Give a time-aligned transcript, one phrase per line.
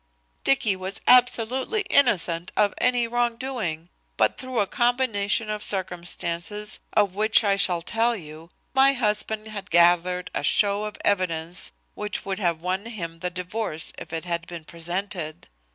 [0.43, 7.43] "Dicky was absolutely innocent of any wrongdoing, but through a combination of circumstances of which
[7.43, 12.61] I shall tell you, my husband had gathered a show of evidence which would have
[12.61, 15.47] won him the divorce if it had been presented."